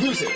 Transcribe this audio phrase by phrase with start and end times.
[0.00, 0.29] Music.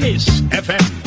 [0.00, 0.97] Miss FM.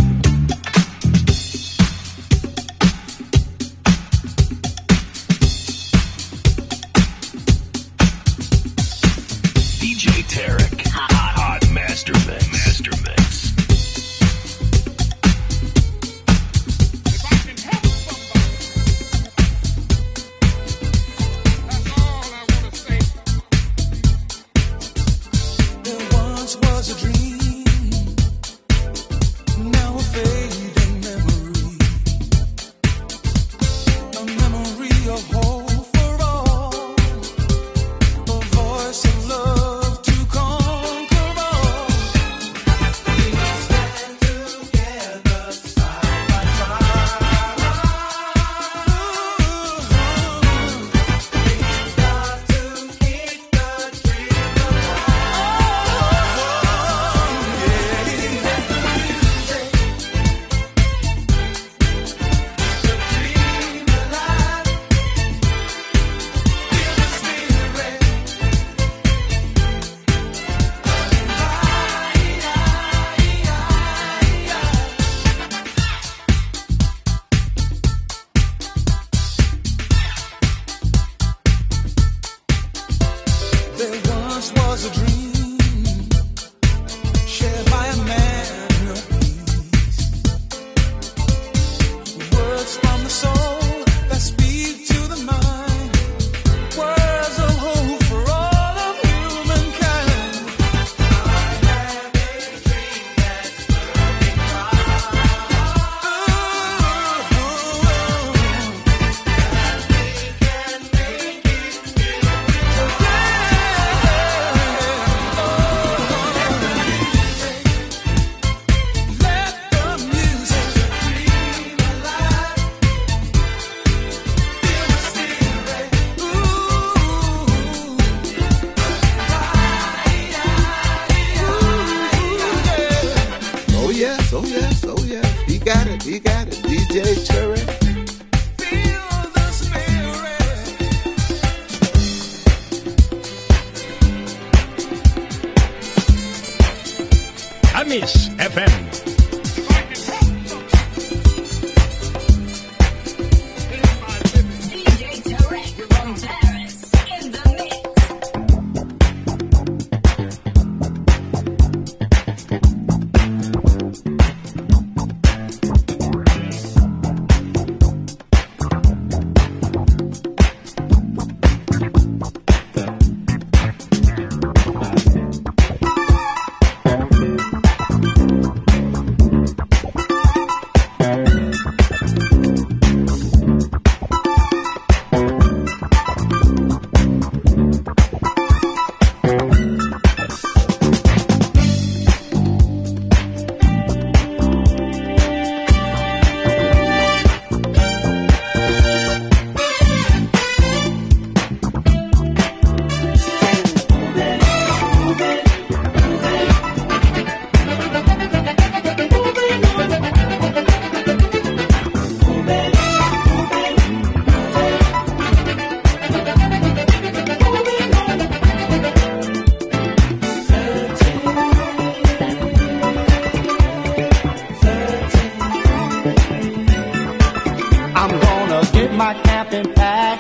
[229.13, 230.19] my camping pack,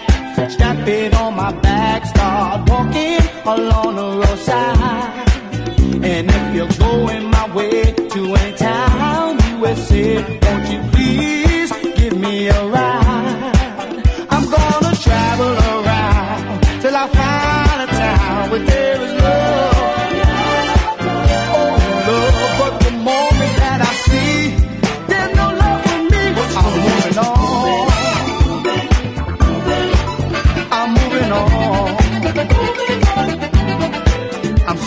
[0.51, 5.29] strap it on my back, start walking along the roadside.
[6.03, 12.49] And if you're going my way to any town, USA, won't you please give me
[12.49, 14.03] a ride?
[14.29, 18.90] I'm gonna travel around till I find a town with it.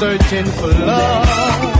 [0.04, 1.73] searching for love.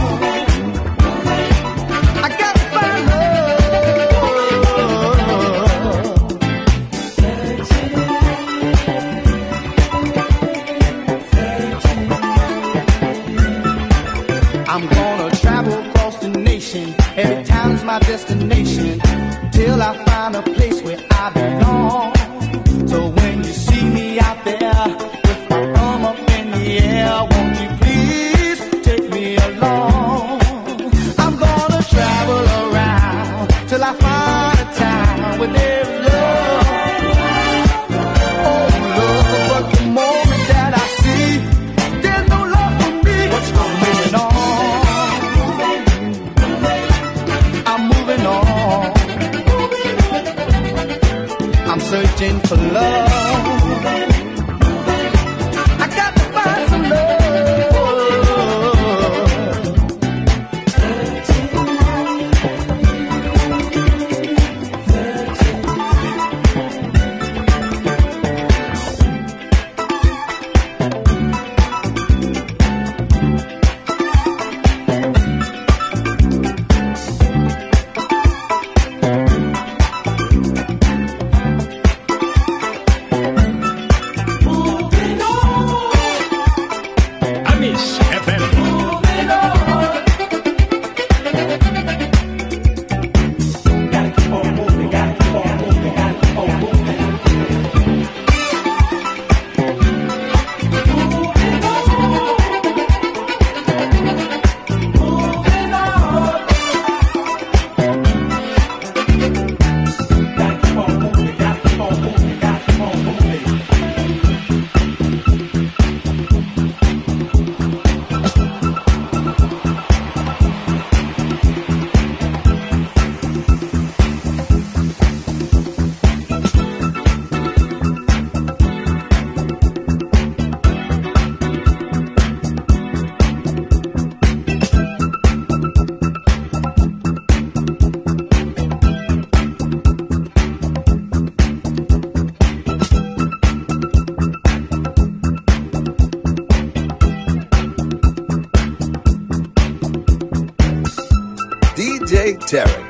[152.55, 152.84] Derek.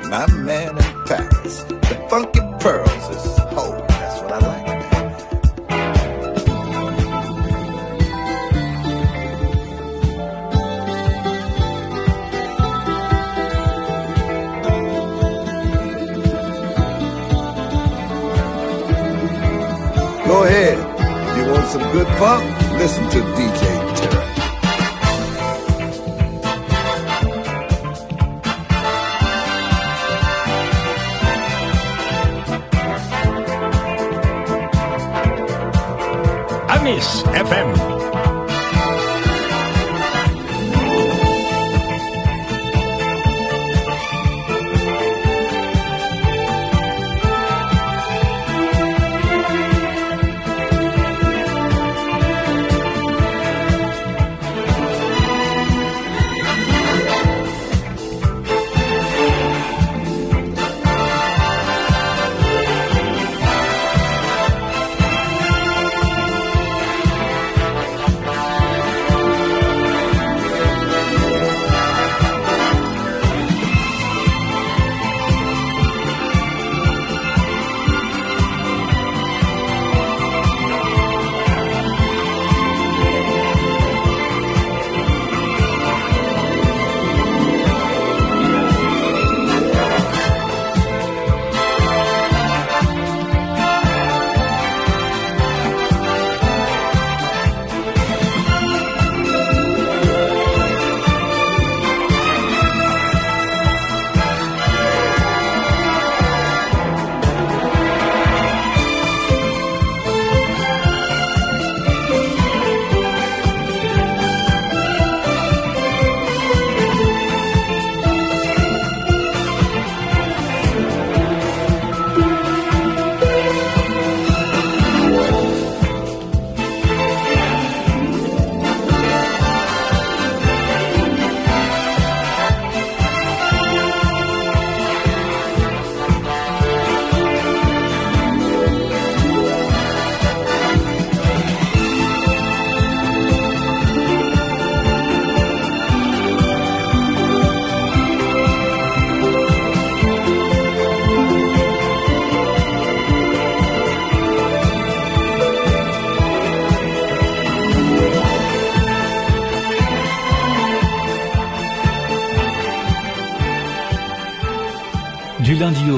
[36.76, 37.95] Amis FM.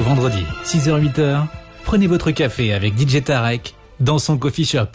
[0.09, 1.45] vendredi, 6h-8h,
[1.83, 4.87] prenez votre café avec DJ Tarek dans son coffee shop.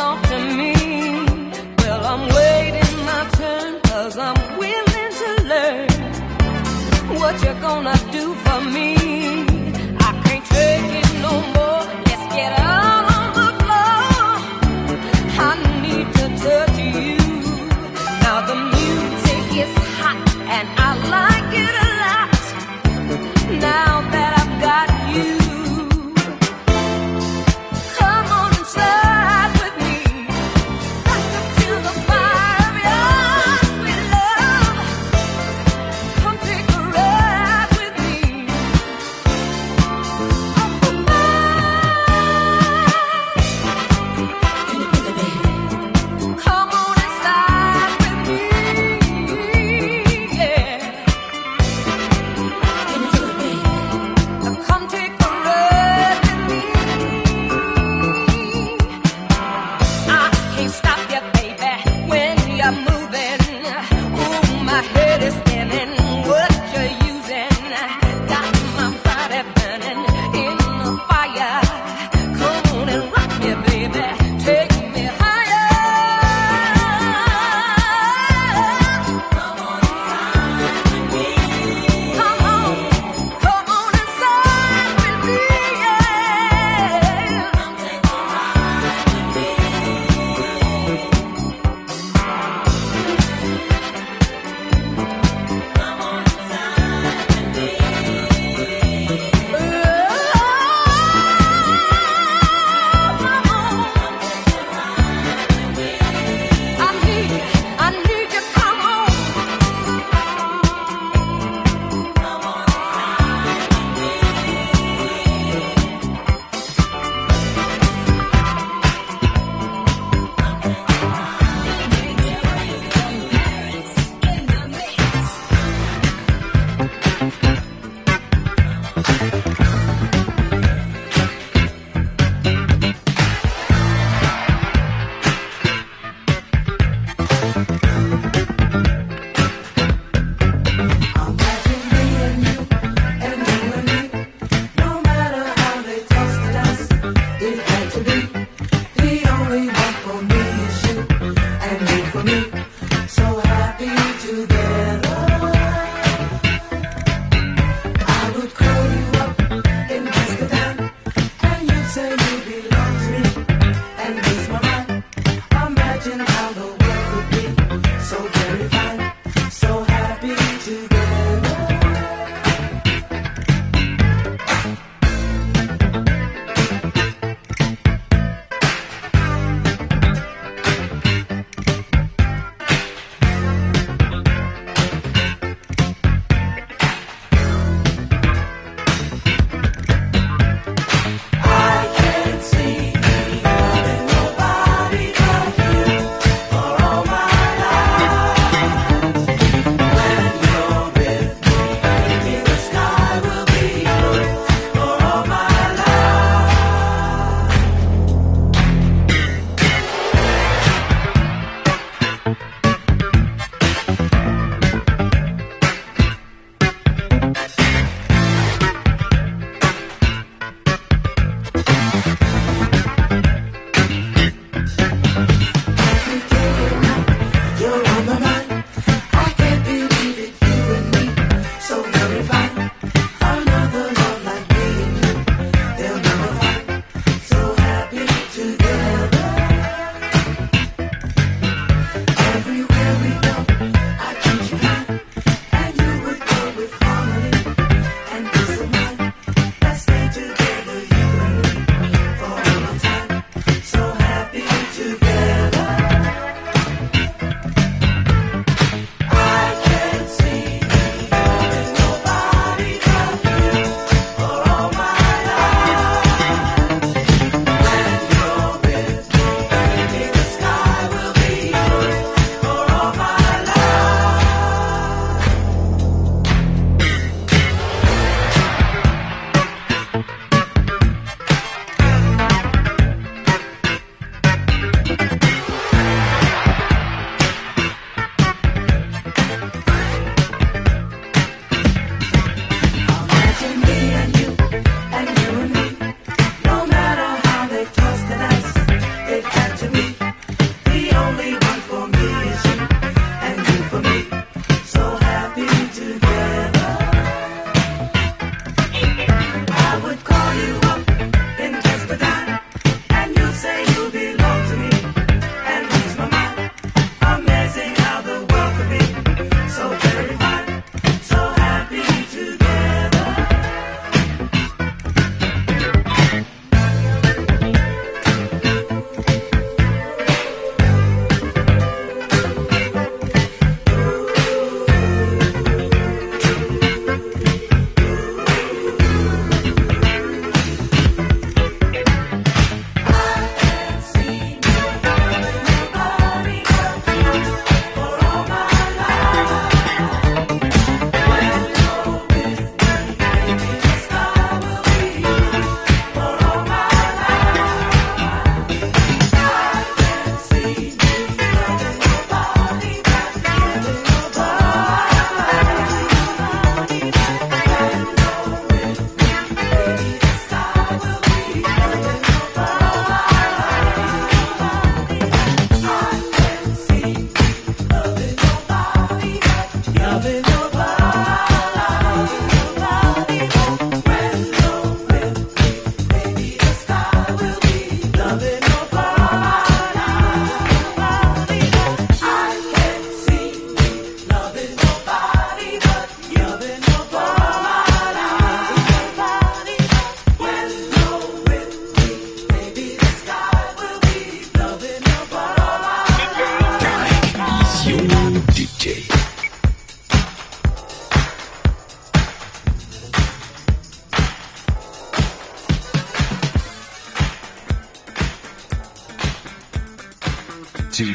[0.00, 0.72] talk to me.
[1.80, 3.22] Well, I'm waiting my
[4.28, 5.88] I'm willing to learn
[7.20, 8.99] what you're gonna do for me.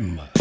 [0.00, 0.39] FM.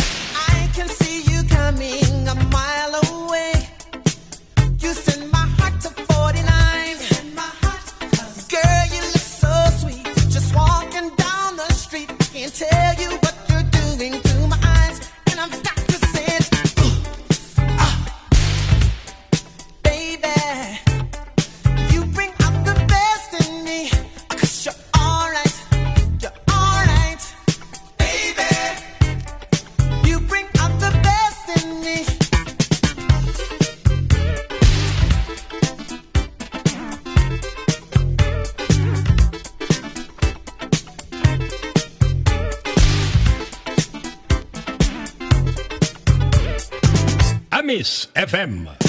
[48.49, 48.88] FM.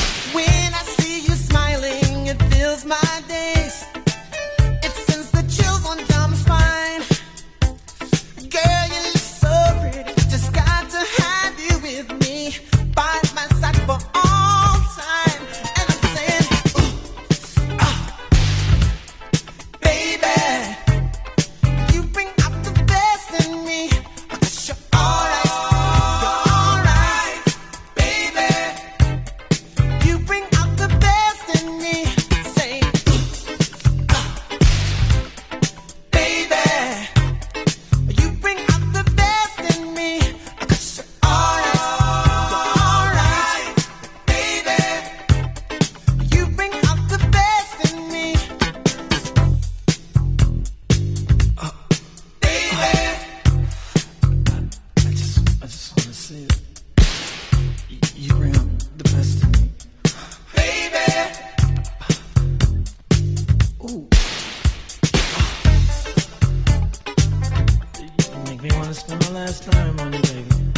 [69.01, 70.70] Spend my last dime on you, baby.